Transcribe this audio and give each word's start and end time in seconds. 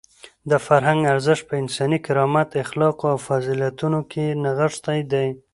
د 0.49 0.51
فرهنګ 0.65 1.01
ارزښت 1.13 1.43
په 1.49 1.55
انساني 1.61 1.99
کرامت، 2.05 2.49
اخلاقو 2.63 3.05
او 3.13 3.17
فضیلتونو 3.27 3.99
کې 4.11 4.25
نغښتی 4.43 4.99
دی. 5.11 5.27